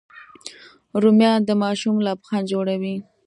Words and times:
رومیان 1.01 1.39
د 1.45 1.51
ماشوم 1.63 1.95
لبخند 2.05 2.49
جوړوي 2.51 2.95